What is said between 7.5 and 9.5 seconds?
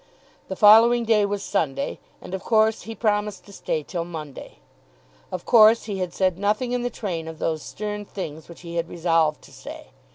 stern things which he had resolved